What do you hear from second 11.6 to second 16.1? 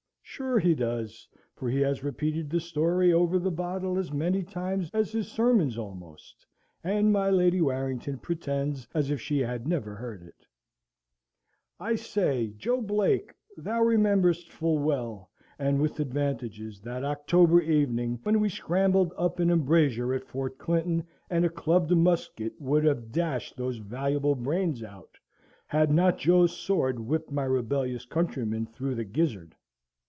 I say, Joe Blake, thou rememberest full well, and with